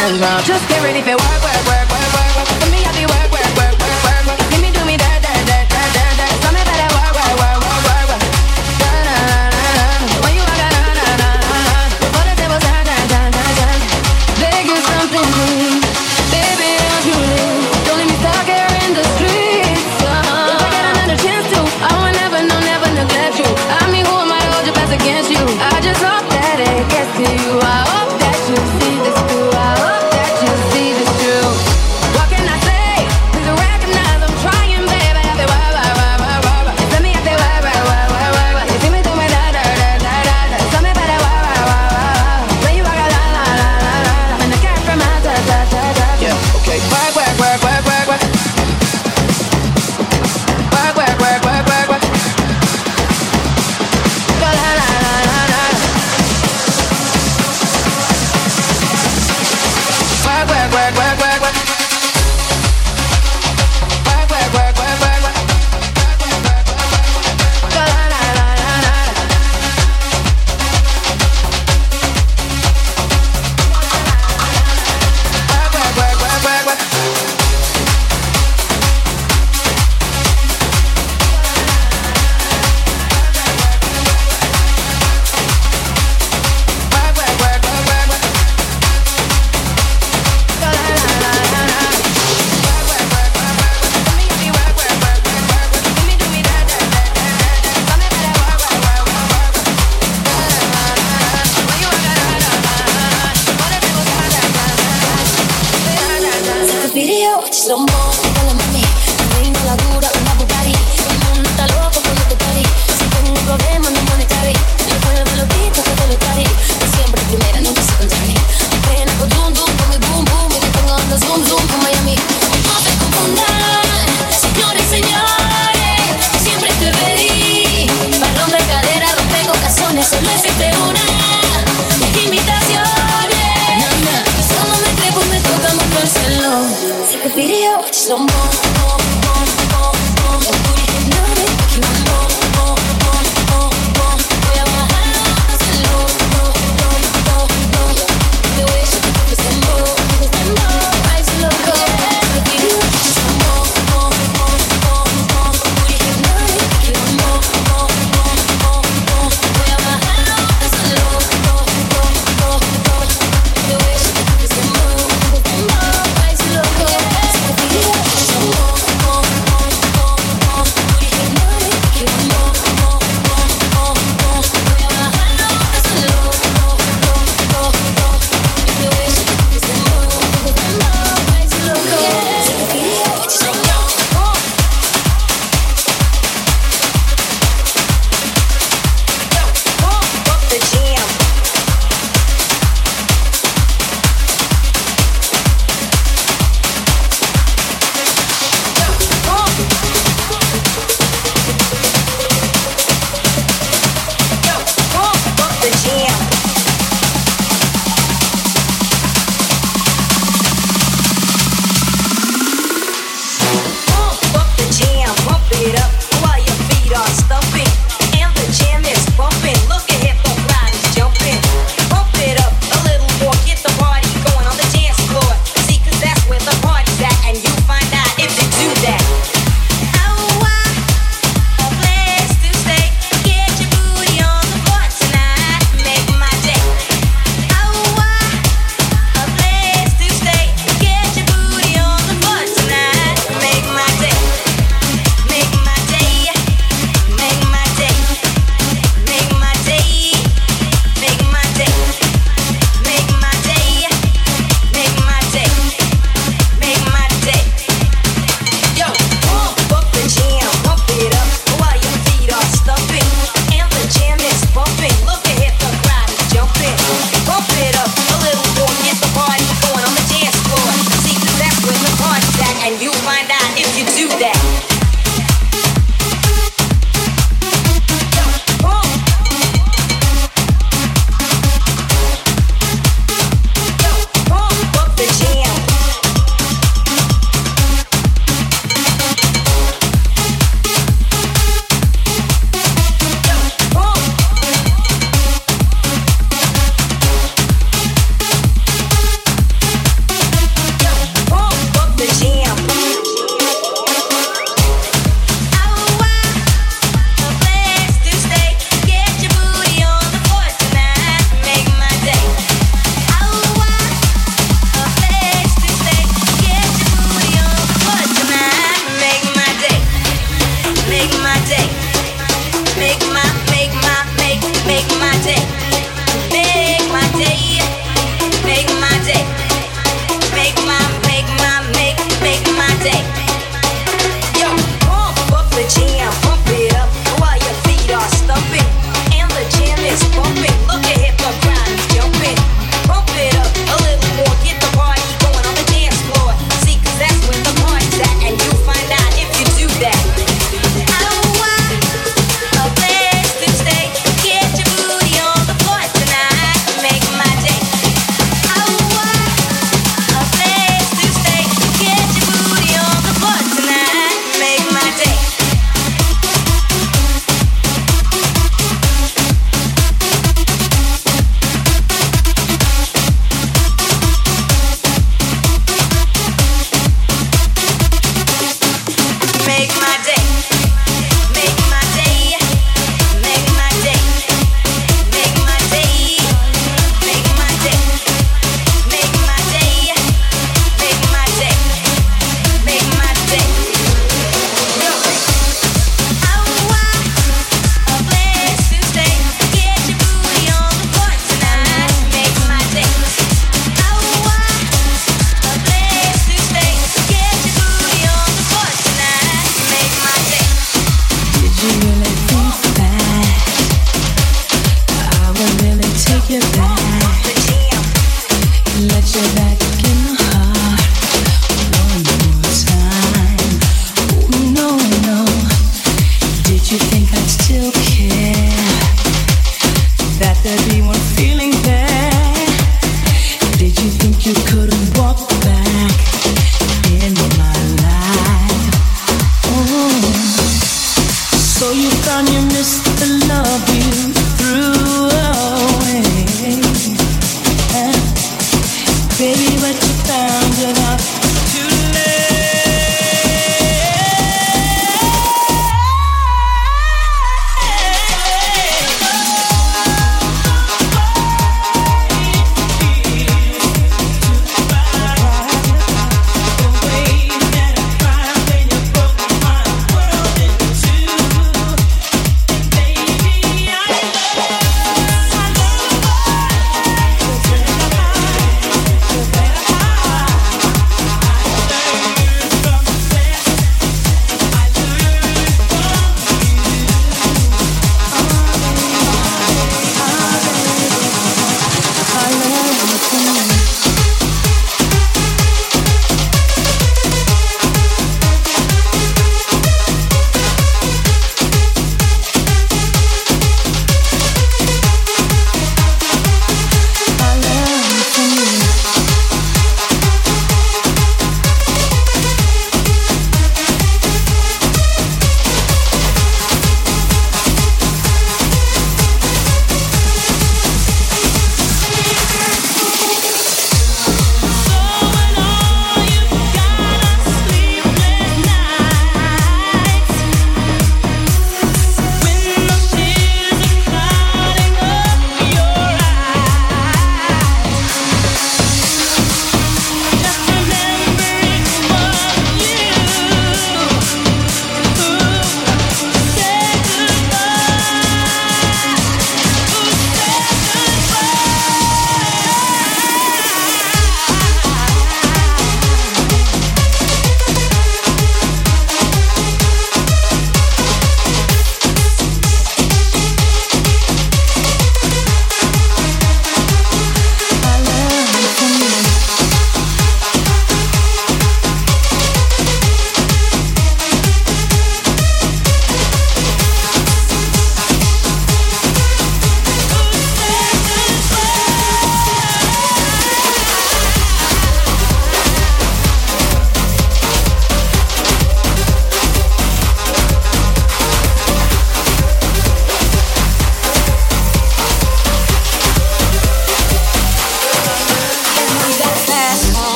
Just 0.00 0.66
get 0.66 0.82
ready 0.82 1.02
for 1.02 1.10
work, 1.10 1.49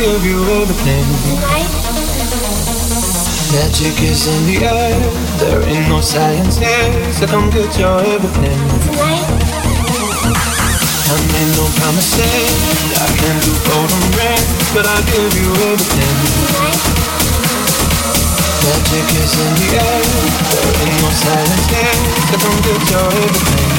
give 0.00 0.24
you 0.24 0.40
everything. 0.56 1.04
Magic 3.52 4.00
is 4.00 4.24
in 4.32 4.40
the 4.48 4.64
air, 4.64 4.96
there 5.36 5.60
ain't 5.68 5.88
no 5.90 6.00
science 6.00 6.56
here, 6.56 7.12
so 7.12 7.26
come 7.26 7.50
get 7.50 7.68
your 7.78 8.00
everything. 8.00 8.60
I 11.04 11.16
made 11.36 11.52
no 11.52 11.66
promises, 11.76 12.48
I 12.96 13.08
can 13.20 13.36
do 13.44 13.52
golden 13.68 14.04
rings, 14.16 14.72
but 14.72 14.88
I'll 14.88 15.04
give 15.12 15.32
you 15.36 15.50
everything. 15.68 16.16
Magic 18.64 19.06
is 19.20 19.32
in 19.36 19.52
the 19.60 19.68
air, 19.84 20.00
there 20.48 20.72
ain't 20.80 20.98
no 21.04 21.10
silence 21.12 21.66
here, 21.76 21.98
so 22.24 22.34
come 22.40 22.58
get 22.64 22.80
your 22.88 23.04
everything. 23.04 23.69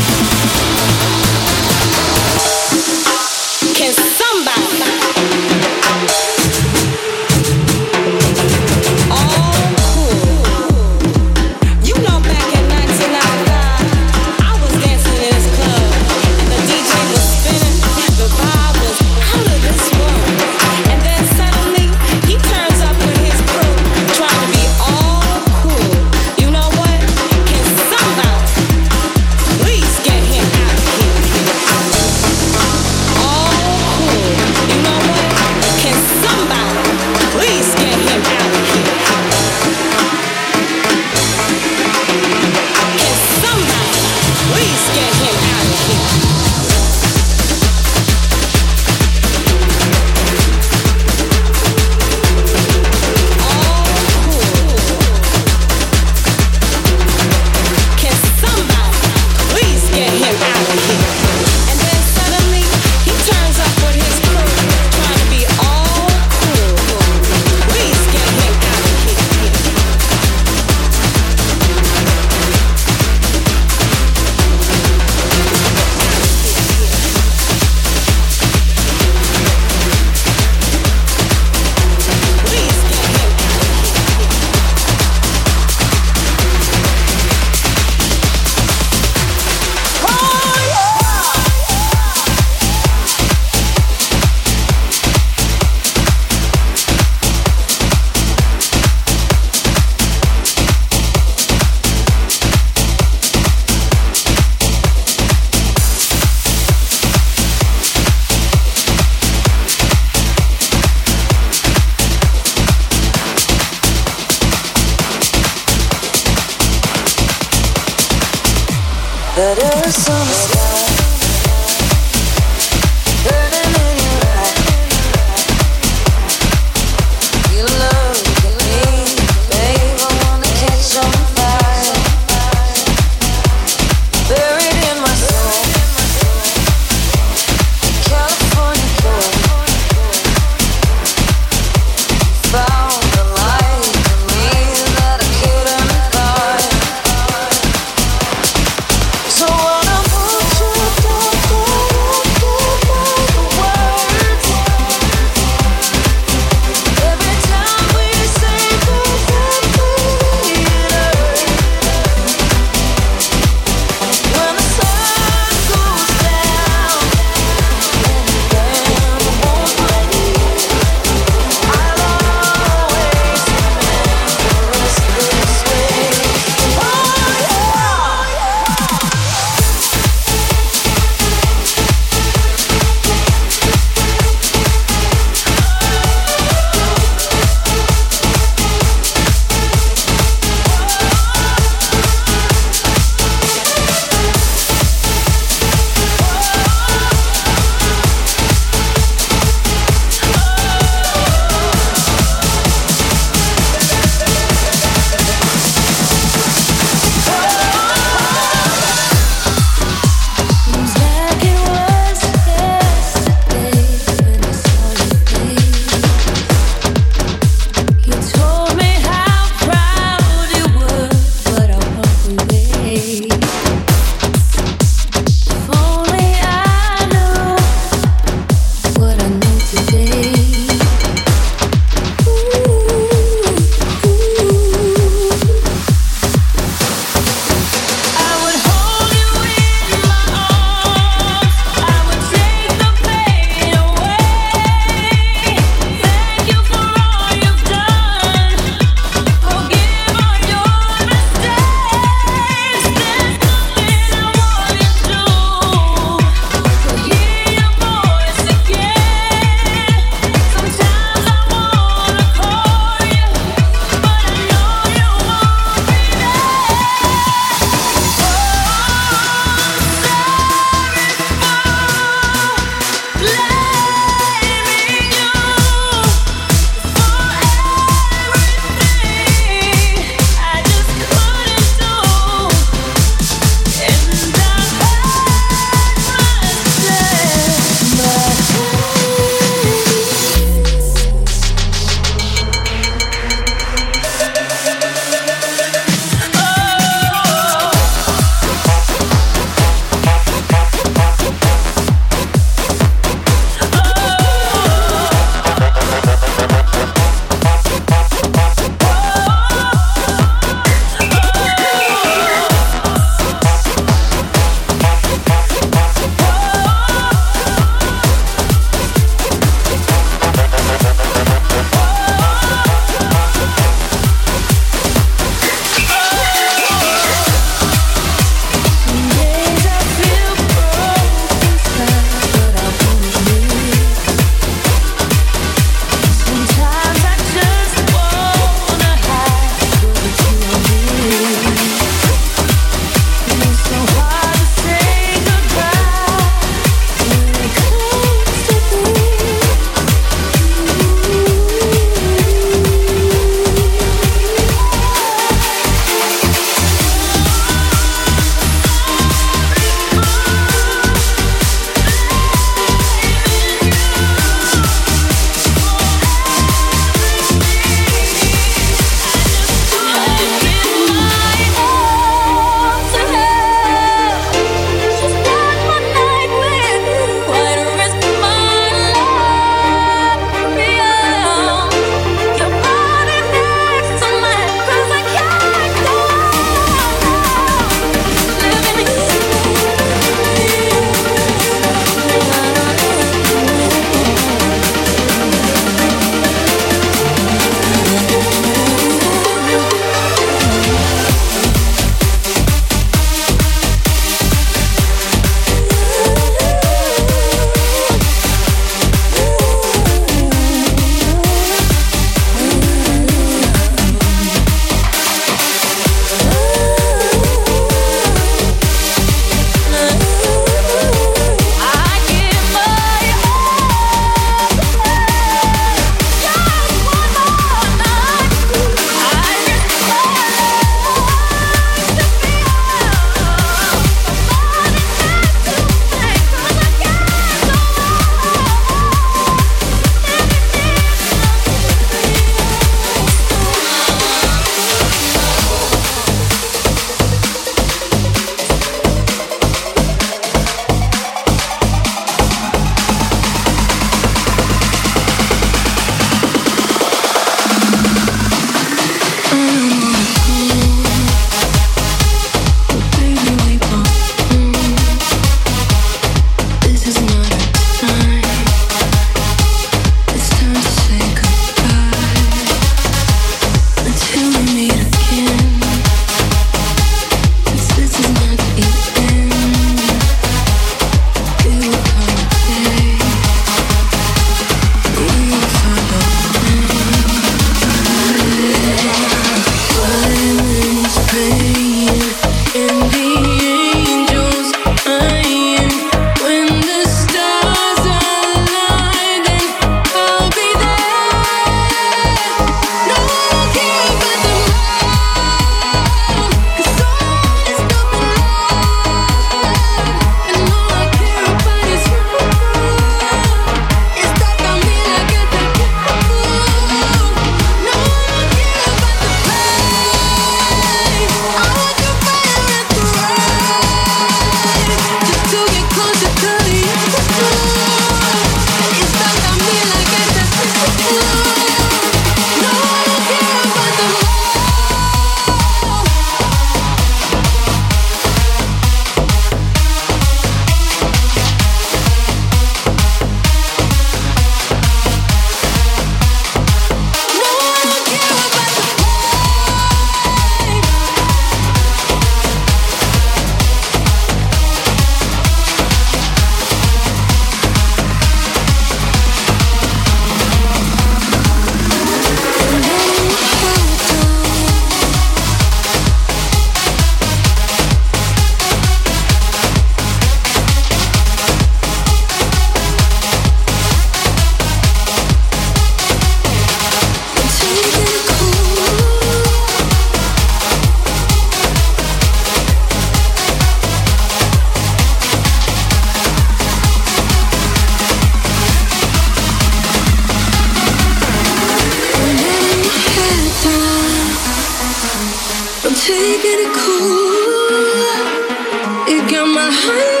I'm. 599.53 600.00